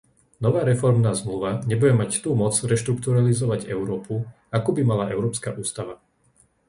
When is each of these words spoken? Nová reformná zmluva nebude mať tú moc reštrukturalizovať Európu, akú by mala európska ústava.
Nová 0.43 0.61
reformná 0.71 1.11
zmluva 1.21 1.51
nebude 1.71 1.93
mať 2.01 2.11
tú 2.25 2.29
moc 2.41 2.53
reštrukturalizovať 2.71 3.61
Európu, 3.75 4.15
akú 4.57 4.69
by 4.77 4.81
mala 4.91 5.05
európska 5.15 5.49
ústava. 5.63 5.95